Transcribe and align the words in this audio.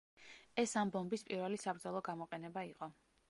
ეს 0.63 0.73
ამ 0.81 0.93
ბომბის 0.95 1.25
პირველი 1.27 1.61
საბრძოლო 1.65 2.03
გამოყენება 2.09 2.65
იყო. 2.73 2.93